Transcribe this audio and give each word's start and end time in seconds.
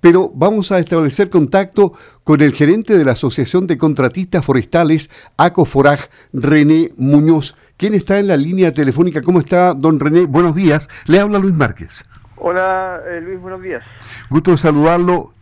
pero 0.00 0.30
vamos 0.34 0.72
a 0.72 0.78
establecer 0.78 1.30
contacto 1.30 1.92
con 2.24 2.40
el 2.40 2.52
gerente 2.52 2.96
de 2.96 3.04
la 3.04 3.12
Asociación 3.12 3.66
de 3.66 3.78
Contratistas 3.78 4.44
Forestales, 4.44 5.10
ACOFORAG, 5.36 6.10
René 6.32 6.92
Muñoz, 6.96 7.56
quien 7.76 7.94
está 7.94 8.18
en 8.18 8.28
la 8.28 8.36
línea 8.36 8.72
telefónica. 8.72 9.22
¿Cómo 9.22 9.40
está, 9.40 9.74
don 9.74 10.00
René? 10.00 10.26
Buenos 10.26 10.54
días. 10.54 10.88
Le 11.06 11.20
habla 11.20 11.38
Luis 11.38 11.54
Márquez. 11.54 12.04
Hola, 12.36 13.00
eh, 13.08 13.20
Luis, 13.20 13.40
buenos 13.40 13.62
días. 13.62 13.82
Gusto 14.28 14.52
de 14.52 14.56
saludarlo. 14.58 15.32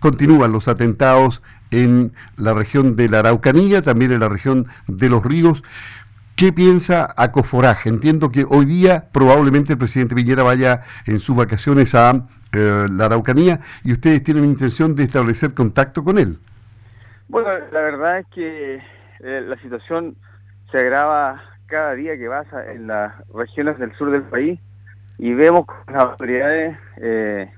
Continúan 0.00 0.52
los 0.52 0.68
atentados 0.68 1.42
en 1.70 2.12
la 2.36 2.54
región 2.54 2.96
de 2.96 3.08
la 3.08 3.20
Araucanía, 3.20 3.82
también 3.82 4.12
en 4.12 4.20
la 4.20 4.28
región 4.28 4.66
de 4.86 5.08
los 5.08 5.24
ríos. 5.24 5.64
¿Qué 6.36 6.52
piensa 6.52 7.14
Acoforaj? 7.16 7.86
Entiendo 7.86 8.30
que 8.30 8.44
hoy 8.46 8.66
día 8.66 9.08
probablemente 9.10 9.72
el 9.72 9.78
presidente 9.78 10.14
Piñera 10.14 10.42
vaya 10.42 10.82
en 11.06 11.18
sus 11.18 11.34
vacaciones 11.34 11.94
a 11.94 12.26
eh, 12.56 12.86
la 12.90 13.06
Araucanía 13.06 13.60
y 13.84 13.92
ustedes 13.92 14.22
tienen 14.22 14.44
intención 14.44 14.94
de 14.96 15.04
establecer 15.04 15.54
contacto 15.54 16.02
con 16.02 16.18
él. 16.18 16.38
Bueno, 17.28 17.48
la 17.72 17.80
verdad 17.80 18.20
es 18.20 18.26
que 18.28 18.74
eh, 19.20 19.40
la 19.46 19.56
situación 19.60 20.16
se 20.70 20.78
agrava 20.78 21.42
cada 21.66 21.94
día 21.94 22.16
que 22.16 22.28
pasa 22.28 22.72
en 22.72 22.86
las 22.86 23.12
regiones 23.28 23.78
del 23.78 23.92
sur 23.96 24.10
del 24.10 24.22
país 24.22 24.60
y 25.18 25.34
vemos 25.34 25.66
que 25.66 25.92
las 25.92 26.04
autoridades 26.04 26.78
eh, 26.98 27.50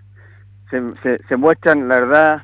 se, 0.71 1.37
muestran, 1.37 1.89
la 1.89 2.01
verdad, 2.01 2.43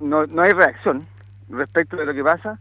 no, 0.00 0.26
no 0.26 0.42
hay 0.42 0.52
reacción 0.52 1.06
respecto 1.48 1.96
de 1.96 2.06
lo 2.06 2.14
que 2.14 2.24
pasa 2.24 2.58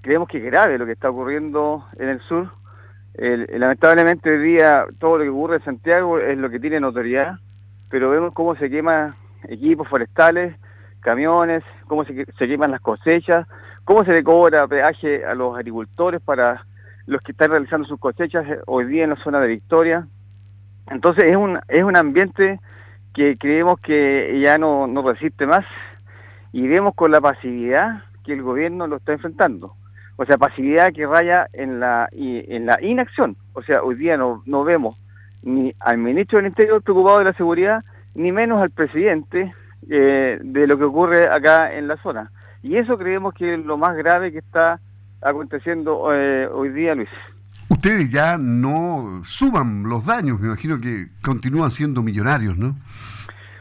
creemos 0.00 0.28
que 0.28 0.38
es 0.38 0.44
grave 0.44 0.78
lo 0.78 0.86
que 0.86 0.92
está 0.92 1.10
ocurriendo 1.10 1.84
en 1.98 2.08
el 2.08 2.20
sur. 2.22 2.50
Lamentablemente 3.14 4.30
hoy 4.30 4.38
día 4.38 4.86
todo 4.98 5.18
lo 5.18 5.24
que 5.24 5.30
ocurre 5.30 5.56
en 5.56 5.64
Santiago 5.64 6.18
es 6.18 6.38
lo 6.38 6.50
que 6.50 6.60
tiene 6.60 6.80
notoriedad, 6.80 7.38
pero 7.90 8.10
vemos 8.10 8.32
cómo 8.32 8.54
se 8.56 8.70
queman 8.70 9.14
equipos 9.48 9.88
forestales, 9.88 10.56
camiones, 11.00 11.64
cómo 11.86 12.04
se, 12.04 12.26
queman 12.36 12.70
las 12.70 12.80
cosechas, 12.80 13.46
cómo 13.84 14.04
se 14.04 14.12
le 14.12 14.22
cobra 14.22 14.68
peaje 14.68 15.24
a 15.24 15.34
los 15.34 15.56
agricultores 15.56 16.20
para 16.20 16.64
los 17.06 17.22
que 17.22 17.32
están 17.32 17.50
realizando 17.50 17.88
sus 17.88 17.98
cosechas 17.98 18.46
hoy 18.66 18.84
día 18.84 19.04
en 19.04 19.10
la 19.10 19.16
zona 19.16 19.40
de 19.40 19.48
Victoria. 19.48 20.06
Entonces 20.88 21.24
es 21.24 21.36
un, 21.36 21.58
es 21.68 21.82
un 21.82 21.96
ambiente 21.96 22.60
que 23.14 23.36
creemos 23.36 23.80
que 23.80 24.38
ya 24.40 24.58
no, 24.58 24.86
no 24.86 25.02
resiste 25.02 25.46
más 25.46 25.64
y 26.52 26.68
vemos 26.68 26.94
con 26.94 27.10
la 27.10 27.20
pasividad 27.20 28.02
que 28.24 28.34
el 28.34 28.42
gobierno 28.42 28.86
lo 28.86 28.96
está 28.96 29.12
enfrentando 29.12 29.74
o 30.20 30.26
sea, 30.26 30.36
pasividad 30.36 30.92
que 30.92 31.06
raya 31.06 31.46
en 31.52 31.78
la, 31.78 32.08
en 32.12 32.66
la 32.66 32.82
inacción. 32.82 33.36
O 33.52 33.62
sea, 33.62 33.82
hoy 33.84 33.94
día 33.94 34.16
no, 34.16 34.42
no 34.46 34.64
vemos 34.64 34.98
ni 35.42 35.72
al 35.78 35.98
ministro 35.98 36.38
del 36.38 36.48
Interior 36.48 36.82
preocupado 36.82 37.20
de 37.20 37.26
la 37.26 37.32
seguridad, 37.34 37.84
ni 38.16 38.32
menos 38.32 38.60
al 38.60 38.70
presidente 38.70 39.54
eh, 39.88 40.38
de 40.42 40.66
lo 40.66 40.76
que 40.76 40.84
ocurre 40.84 41.28
acá 41.28 41.72
en 41.72 41.86
la 41.86 41.96
zona. 41.98 42.32
Y 42.64 42.76
eso 42.76 42.98
creemos 42.98 43.32
que 43.32 43.54
es 43.54 43.64
lo 43.64 43.76
más 43.76 43.96
grave 43.96 44.32
que 44.32 44.38
está 44.38 44.80
aconteciendo 45.22 46.12
eh, 46.12 46.48
hoy 46.48 46.70
día, 46.70 46.96
Luis. 46.96 47.08
Ustedes 47.68 48.10
ya 48.10 48.36
no 48.38 49.22
suman 49.24 49.84
los 49.84 50.04
daños, 50.04 50.40
me 50.40 50.48
imagino 50.48 50.78
que 50.78 51.06
continúan 51.22 51.70
siendo 51.70 52.02
millonarios, 52.02 52.58
¿no? 52.58 52.74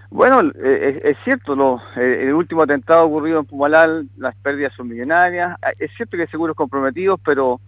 Bueno, 0.09 0.41
eh, 0.63 1.02
es, 1.03 1.17
cierto, 1.25 1.55
lo, 1.55 1.81
eh, 1.97 2.23
el 2.23 2.33
último 2.33 2.63
atentado 2.63 3.05
ocurrido 3.05 3.39
en 3.39 3.45
Pumalal, 3.45 4.08
las 4.17 4.36
pérdidas 4.38 4.73
son 4.73 4.88
millonarias. 4.88 5.58
Ah, 5.61 5.73
es 5.77 5.91
cierto 5.97 6.16
que 6.16 6.23
hay 6.23 6.30
seguros 6.30 6.55
comprometidos, 6.55 7.19
pero 7.23 7.59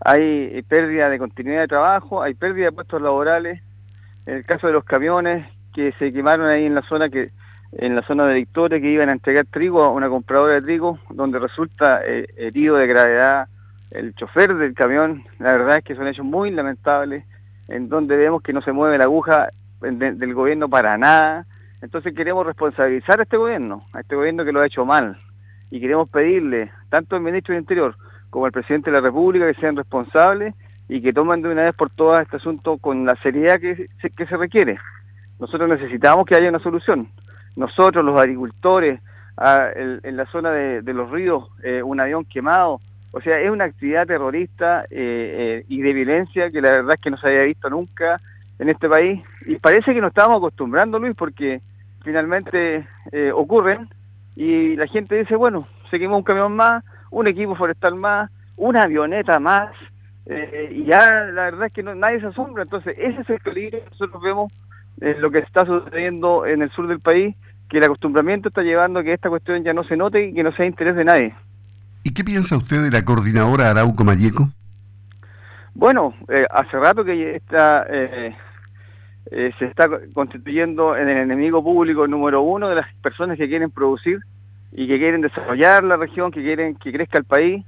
hay 0.00 0.62
pérdida 0.62 1.10
de 1.10 1.18
continuidad 1.18 1.62
de 1.62 1.68
trabajo, 1.68 2.22
hay 2.22 2.34
pérdida 2.34 2.66
de 2.66 2.72
puestos 2.72 3.02
laborales. 3.02 3.60
En 4.26 4.36
el 4.36 4.44
caso 4.44 4.68
de 4.68 4.74
los 4.74 4.84
camiones 4.84 5.46
que 5.74 5.92
se 5.98 6.12
quemaron 6.12 6.46
ahí 6.46 6.66
en 6.66 6.74
la 6.74 6.82
zona 6.82 7.08
que 7.08 7.30
en 7.72 7.94
la 7.94 8.02
zona 8.02 8.26
de 8.26 8.34
Victoria 8.34 8.80
que 8.80 8.90
iban 8.90 9.10
a 9.10 9.12
entregar 9.12 9.44
trigo 9.44 9.82
a 9.82 9.90
una 9.90 10.08
compradora 10.08 10.54
de 10.54 10.62
trigo, 10.62 10.98
donde 11.10 11.38
resulta 11.38 12.00
eh, 12.06 12.26
herido 12.36 12.76
de 12.76 12.86
gravedad 12.86 13.48
el 13.90 14.14
chofer 14.14 14.54
del 14.54 14.74
camión. 14.74 15.24
La 15.38 15.52
verdad 15.52 15.78
es 15.78 15.84
que 15.84 15.94
son 15.94 16.06
hechos 16.06 16.24
muy 16.24 16.50
lamentables, 16.50 17.24
en 17.68 17.88
donde 17.88 18.16
vemos 18.16 18.42
que 18.42 18.52
no 18.52 18.62
se 18.62 18.72
mueve 18.72 18.96
la 18.96 19.04
aguja 19.04 19.50
del 19.80 20.34
gobierno 20.34 20.68
para 20.68 20.96
nada 20.96 21.46
entonces 21.80 22.14
queremos 22.14 22.46
responsabilizar 22.46 23.20
a 23.20 23.22
este 23.22 23.36
gobierno, 23.36 23.84
a 23.92 24.00
este 24.00 24.16
gobierno 24.16 24.44
que 24.44 24.52
lo 24.52 24.60
ha 24.60 24.66
hecho 24.66 24.84
mal, 24.84 25.18
y 25.70 25.80
queremos 25.80 26.08
pedirle, 26.08 26.70
tanto 26.88 27.16
al 27.16 27.22
ministro 27.22 27.54
del 27.54 27.62
Interior 27.62 27.94
como 28.30 28.46
al 28.46 28.52
presidente 28.52 28.90
de 28.90 28.96
la 28.96 29.02
República, 29.02 29.46
que 29.46 29.60
sean 29.60 29.76
responsables 29.76 30.54
y 30.88 31.00
que 31.00 31.12
tomen 31.12 31.42
de 31.42 31.50
una 31.50 31.62
vez 31.62 31.74
por 31.74 31.90
todas 31.90 32.22
este 32.22 32.36
asunto 32.36 32.78
con 32.78 33.04
la 33.04 33.16
seriedad 33.16 33.60
que 33.60 33.88
se, 34.00 34.36
requiere. 34.36 34.78
Nosotros 35.38 35.68
necesitamos 35.68 36.26
que 36.26 36.34
haya 36.34 36.48
una 36.48 36.58
solución. 36.58 37.08
Nosotros, 37.56 38.04
los 38.04 38.18
agricultores, 38.20 39.00
en 39.36 40.16
la 40.16 40.26
zona 40.26 40.50
de, 40.50 40.94
los 40.94 41.10
ríos, 41.10 41.48
eh, 41.62 41.82
un 41.82 42.00
avión 42.00 42.24
quemado, 42.24 42.80
o 43.12 43.20
sea, 43.20 43.40
es 43.40 43.50
una 43.50 43.64
actividad 43.64 44.06
terrorista 44.06 44.84
eh, 44.84 44.88
eh, 44.90 45.64
y 45.68 45.80
de 45.80 45.92
violencia 45.92 46.50
que 46.50 46.60
la 46.60 46.70
verdad 46.70 46.94
es 46.94 47.00
que 47.00 47.10
no 47.10 47.16
se 47.16 47.28
había 47.28 47.44
visto 47.44 47.70
nunca 47.70 48.20
en 48.58 48.68
este 48.68 48.88
país 48.88 49.22
y 49.46 49.56
parece 49.56 49.94
que 49.94 50.00
nos 50.00 50.08
estábamos 50.08 50.38
acostumbrando, 50.38 50.98
Luis, 50.98 51.14
porque 51.16 51.60
finalmente 52.02 52.86
eh, 53.12 53.30
ocurren 53.32 53.88
y 54.36 54.76
la 54.76 54.86
gente 54.86 55.16
dice, 55.16 55.36
bueno, 55.36 55.66
seguimos 55.90 56.18
un 56.18 56.24
camión 56.24 56.54
más, 56.54 56.84
un 57.10 57.26
equipo 57.26 57.56
forestal 57.56 57.94
más, 57.94 58.30
una 58.56 58.82
avioneta 58.82 59.40
más, 59.40 59.70
eh, 60.26 60.70
y 60.72 60.84
ya 60.84 61.24
la 61.24 61.44
verdad 61.44 61.66
es 61.66 61.72
que 61.72 61.82
no, 61.82 61.94
nadie 61.94 62.20
se 62.20 62.26
asombra. 62.26 62.62
Entonces, 62.64 62.94
ese 62.98 63.22
es 63.22 63.30
el 63.30 63.40
peligro 63.40 63.78
que 63.78 63.90
nosotros 63.90 64.22
vemos 64.22 64.52
en 65.00 65.20
lo 65.20 65.30
que 65.30 65.38
está 65.38 65.64
sucediendo 65.64 66.46
en 66.46 66.62
el 66.62 66.70
sur 66.70 66.86
del 66.86 67.00
país, 67.00 67.34
que 67.68 67.78
el 67.78 67.84
acostumbramiento 67.84 68.48
está 68.48 68.62
llevando 68.62 69.00
a 69.00 69.04
que 69.04 69.12
esta 69.12 69.28
cuestión 69.28 69.64
ya 69.64 69.72
no 69.72 69.84
se 69.84 69.96
note 69.96 70.26
y 70.26 70.34
que 70.34 70.42
no 70.42 70.52
sea 70.52 70.66
interés 70.66 70.96
de 70.96 71.04
nadie. 71.04 71.34
¿Y 72.04 72.12
qué 72.12 72.24
piensa 72.24 72.56
usted 72.56 72.82
de 72.82 72.90
la 72.90 73.04
coordinadora 73.04 73.70
Arauco 73.70 74.04
Mayeco? 74.04 74.48
Bueno, 75.74 76.14
eh, 76.28 76.46
hace 76.50 76.78
rato 76.78 77.04
que 77.04 77.36
está 77.36 77.86
eh, 79.30 79.52
se 79.58 79.66
está 79.66 79.88
constituyendo 80.14 80.96
en 80.96 81.08
el 81.08 81.18
enemigo 81.18 81.62
público 81.62 82.06
número 82.06 82.42
uno 82.42 82.68
de 82.68 82.76
las 82.76 82.94
personas 83.02 83.36
que 83.36 83.48
quieren 83.48 83.70
producir 83.70 84.20
y 84.72 84.86
que 84.86 84.98
quieren 84.98 85.20
desarrollar 85.20 85.84
la 85.84 85.96
región, 85.96 86.30
que 86.30 86.42
quieren 86.42 86.76
que 86.76 86.92
crezca 86.92 87.18
el 87.18 87.24
país, 87.24 87.64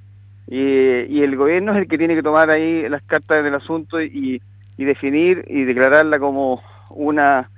y, 0.50 1.22
el 1.22 1.36
gobierno 1.36 1.72
es 1.72 1.78
el 1.78 1.88
que 1.88 1.96
tiene 1.96 2.16
que 2.16 2.24
tomar 2.24 2.50
ahí 2.50 2.88
las 2.88 3.02
cartas 3.02 3.44
del 3.44 3.54
asunto 3.54 4.02
y, 4.02 4.42
definir 4.76 5.44
y 5.46 5.64
declararla 5.64 6.18
como 6.18 6.62
una 6.88 7.50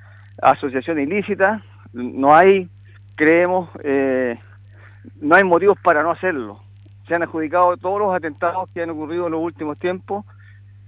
asociación 0.43 0.99
ilícita. 0.99 1.63
No 1.93 2.35
hay, 2.35 2.69
creemos, 3.15 3.71
eh, 3.85 4.37
no 5.21 5.37
hay 5.37 5.45
motivos 5.45 5.79
para 5.83 6.03
no 6.03 6.11
hacerlo. 6.11 6.61
Se 7.07 7.15
han 7.15 7.23
adjudicado 7.23 7.77
todos 7.77 8.01
los 8.01 8.15
atentados 8.15 8.69
que 8.75 8.83
han 8.83 8.91
ocurrido 8.91 9.27
en 9.27 9.33
los 9.33 9.41
últimos 9.41 9.79
tiempos. 9.79 10.27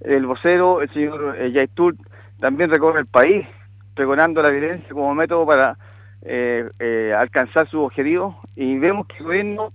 El 0.00 0.26
vocero, 0.26 0.82
el 0.82 0.92
señor 0.92 1.36
eh, 1.38 1.52
Yaitul, 1.52 1.96
también 2.40 2.70
recorre 2.70 3.00
el 3.00 3.06
país, 3.06 3.46
pregonando 3.94 4.42
la 4.42 4.50
violencia 4.50 4.88
como 4.90 5.14
método 5.14 5.46
para 5.46 5.76
eh, 6.22 6.70
eh, 6.78 7.14
alcanzar 7.16 7.68
su 7.68 7.82
objetivo 7.82 8.40
y 8.56 8.78
vemos 8.78 9.06
que 9.06 9.18
el 9.18 9.24
gobierno 9.24 9.72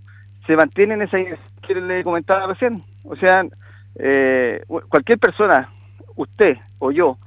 se 0.47 0.55
mantiene 0.55 0.95
en 0.95 1.03
esa 1.03 1.17
que 1.17 1.75
le 1.75 2.03
comentaba 2.03 2.47
recién. 2.47 2.83
O 3.03 3.15
sea, 3.15 3.45
eh, 3.95 4.63
cualquier 4.67 5.19
persona, 5.19 5.69
usted 6.15 6.57
o 6.79 6.91
yo, 6.91 7.17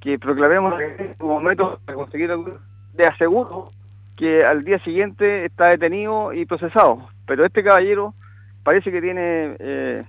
que 0.00 0.18
proclamemos 0.18 0.74
como 1.18 1.40
método 1.40 1.78
para 1.84 1.96
conseguir 1.96 2.32
algo, 2.32 2.58
le 2.94 3.06
aseguro 3.06 3.70
que 4.16 4.44
al 4.44 4.64
día 4.64 4.78
siguiente 4.80 5.44
está 5.44 5.68
detenido 5.68 6.32
y 6.32 6.44
procesado. 6.44 7.08
Pero 7.26 7.44
este 7.44 7.62
caballero 7.62 8.14
parece 8.64 8.90
que 8.90 9.00
tiene 9.00 10.04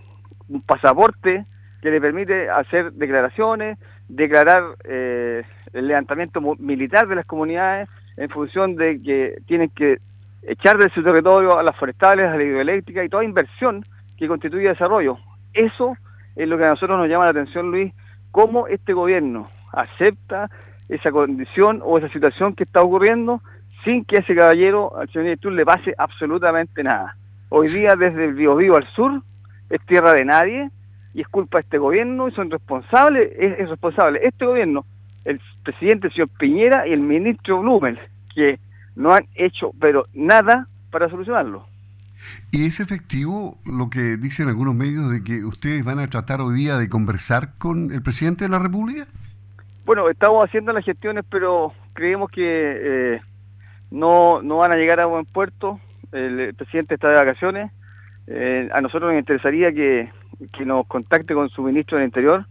un 0.50 0.62
pasaporte 0.62 1.46
que 1.82 1.92
le 1.92 2.02
permite 2.02 2.50
hacer 2.50 2.94
declaraciones, 2.94 3.78
declarar 4.16 4.63
eh, 4.84 5.44
el 5.74 5.88
levantamiento 5.88 6.40
militar 6.59 7.07
de 7.07 7.16
las 7.16 7.25
comunidades 7.25 7.90
en 8.18 8.29
función 8.29 8.76
de 8.76 9.02
que 9.02 9.38
tienen 9.47 9.70
que 9.70 9.97
echar 10.43 10.78
de 10.78 10.90
su 10.90 11.03
territorio 11.03 11.58
a 11.58 11.64
las 11.64 11.76
forestales, 11.78 12.29
a 12.29 12.38
la 12.38 12.43
hidroeléctrica 12.43 13.03
y 13.03 13.09
toda 13.09 13.23
inversión 13.23 13.85
que 14.17 14.28
constituye 14.28 14.67
desarrollo. 14.67 15.17
Eso 15.53 15.96
es 16.35 16.47
lo 16.47 16.58
que 16.58 16.66
a 16.66 16.70
nosotros 16.70 16.97
nos 16.97 17.09
llama 17.09 17.26
la 17.26 17.32
atención, 17.32 17.72
Luis, 17.72 17.93
cómo 18.32 18.67
este 18.67 18.93
gobierno 18.93 19.49
acepta 19.72 20.49
esa 20.90 21.11
condición 21.11 21.82
o 21.84 21.97
esa 21.97 22.09
situación 22.09 22.53
que 22.53 22.66
está 22.66 22.82
ocurriendo 22.82 23.41
sin 23.84 24.05
que 24.05 24.17
a 24.17 24.20
ese 24.20 24.35
caballero, 24.35 24.96
al 24.97 25.08
señor 25.08 25.26
director, 25.26 25.52
le 25.52 25.66
pase 25.66 25.93
absolutamente 25.97 26.84
nada. 26.84 27.16
Hoy 27.49 27.67
día 27.67 27.96
desde 27.96 28.26
el 28.26 28.34
Biobío 28.34 28.76
al 28.76 28.88
sur 28.93 29.22
es 29.70 29.82
tierra 29.85 30.14
de 30.14 30.26
nadie, 30.26 30.70
y 31.14 31.22
es 31.22 31.28
culpa 31.28 31.58
de 31.58 31.64
este 31.64 31.78
gobierno 31.78 32.28
y 32.28 32.32
son 32.32 32.50
responsables, 32.50 33.32
es, 33.38 33.70
responsable 33.70 34.20
este 34.24 34.46
gobierno, 34.46 34.86
el 35.26 35.40
presidente 35.64 36.10
señor 36.10 36.30
Piñera 36.40 36.88
y 36.88 36.94
el 36.94 37.02
ministro 37.02 37.62
Blumel, 37.62 38.00
que 38.34 38.60
no 38.96 39.14
han 39.14 39.28
hecho 39.36 39.72
pero 39.80 40.08
nada 40.14 40.68
para 40.92 41.10
solucionarlo. 41.10 41.68
¿Y 42.52 42.66
es 42.66 42.80
efectivo 42.80 43.58
lo 43.66 43.90
que 43.90 44.18
dicen 44.18 44.48
algunos 44.48 44.76
medios 44.76 45.12
de 45.12 45.24
que 45.24 45.44
ustedes 45.44 45.84
van 45.84 46.00
a 46.00 46.08
tratar 46.08 46.42
hoy 46.42 46.56
día 46.56 46.78
de 46.78 46.88
conversar 46.88 47.58
con 47.58 47.92
el 47.92 48.02
presidente 48.02 48.46
de 48.46 48.50
la 48.50 48.60
República? 48.60 49.08
Bueno, 49.86 50.10
estamos 50.10 50.48
haciendo 50.48 50.72
las 50.72 50.86
gestiones, 50.86 51.26
pero 51.30 51.74
creemos 51.94 52.32
que 52.32 52.44
eh, 52.46 53.22
no, 53.92 54.42
no 54.42 54.58
van 54.58 54.72
a 54.72 54.78
llegar 54.78 55.02
a 55.02 55.06
buen 55.06 55.26
puerto. 55.26 55.80
El, 56.14 56.54
presidente 56.56 56.96
está 56.96 57.10
de 57.10 57.16
vacaciones. 57.16 57.72
Eh, 58.28 58.70
a 58.72 58.80
nosotros 58.80 59.12
nos 59.12 59.20
interesaría 59.20 59.74
que, 59.74 60.10
nos 60.66 60.88
contacte 60.88 61.34
con 61.34 61.50
su 61.50 61.62
ministro 61.62 61.97
del 61.97 62.06
Interior, 62.06 62.46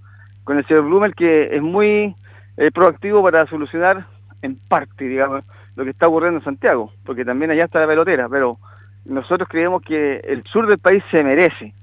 con 0.45 0.59
el 0.59 0.67
señor 0.67 0.85
Blumel, 0.85 1.15
que 1.15 1.55
es 1.55 1.63
muy 1.63 2.15
eh, 2.57 2.71
proactivo 2.71 3.23
para 3.23 3.47
solucionar 3.47 4.07
en 4.43 4.57
parte, 4.57 5.05
digamos, 5.05 5.45
lo 5.77 5.85
que 5.85 5.91
está 5.91 6.09
ocurriendo 6.09 6.39
en 6.39 6.45
Santiago, 6.45 6.93
porque 7.05 7.25
también 7.25 7.51
allá 7.51 7.65
está 7.65 7.81
la 7.81 7.87
pelotera, 7.87 8.29
pero 8.29 8.59
nosotros 9.05 9.49
creemos 9.49 9.83
que 9.83 10.17
el 10.19 10.45
sur 10.45 10.67
del 10.67 10.79
país 10.79 11.03
se 11.11 11.25
merece, 11.25 11.75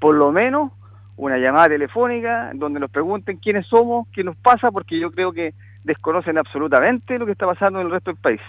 por 0.00 0.14
lo 0.14 0.32
menos, 0.32 0.72
una 1.16 1.38
llamada 1.38 1.68
telefónica 1.68 2.52
donde 2.54 2.78
nos 2.78 2.90
pregunten 2.90 3.38
quiénes 3.38 3.66
somos, 3.66 4.06
qué 4.12 4.22
nos 4.22 4.36
pasa, 4.36 4.70
porque 4.70 4.98
yo 4.98 5.10
creo 5.10 5.32
que 5.32 5.54
desconocen 5.82 6.38
absolutamente 6.38 7.18
lo 7.18 7.26
que 7.26 7.32
está 7.32 7.46
pasando 7.46 7.80
en 7.80 7.86
el 7.86 7.92
resto 7.92 8.12
del 8.12 8.20
país. 8.20 8.40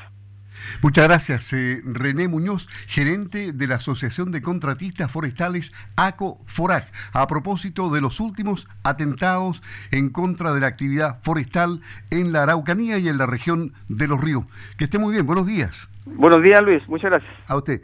Muchas 0.81 1.07
gracias, 1.07 1.53
eh, 1.53 1.81
René 1.85 2.27
Muñoz, 2.27 2.67
gerente 2.87 3.51
de 3.53 3.67
la 3.67 3.75
Asociación 3.75 4.31
de 4.31 4.41
Contratistas 4.41 5.11
Forestales 5.11 5.71
ACO 5.95 6.41
FORAG, 6.45 6.91
a 7.13 7.27
propósito 7.27 7.89
de 7.89 8.01
los 8.01 8.19
últimos 8.19 8.67
atentados 8.83 9.61
en 9.91 10.09
contra 10.09 10.53
de 10.53 10.61
la 10.61 10.67
actividad 10.67 11.19
forestal 11.23 11.81
en 12.09 12.31
la 12.31 12.43
Araucanía 12.43 12.97
y 12.97 13.07
en 13.07 13.17
la 13.17 13.25
región 13.25 13.73
de 13.87 14.07
los 14.07 14.21
ríos. 14.21 14.45
Que 14.77 14.85
esté 14.85 14.99
muy 14.99 15.13
bien, 15.13 15.25
buenos 15.25 15.47
días. 15.47 15.89
Buenos 16.05 16.41
días, 16.41 16.61
Luis, 16.63 16.87
muchas 16.87 17.11
gracias. 17.11 17.31
A 17.47 17.55
usted. 17.55 17.81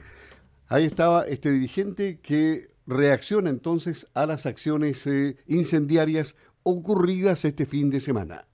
Ahí 0.68 0.86
estaba 0.86 1.24
este 1.24 1.51
dirigente 1.51 2.19
que 2.21 2.69
reacciona 2.88 3.50
entonces 3.50 4.07
a 4.13 4.25
las 4.25 4.45
acciones 4.45 5.06
eh, 5.07 5.38
incendiarias 5.48 6.36
ocurridas 6.63 7.45
este 7.45 7.66
fin 7.66 7.89
de 7.89 8.00
semana. 8.00 8.45